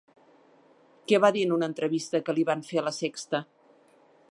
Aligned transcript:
Què 1.11 1.19
va 1.25 1.29
dir 1.35 1.43
en 1.49 1.53
una 1.59 1.69
entrevista 1.73 2.23
que 2.29 2.37
li 2.39 2.47
van 2.51 2.65
fer 2.73 2.83
a 2.83 2.85
La 2.91 2.95
Sexta? 3.03 3.45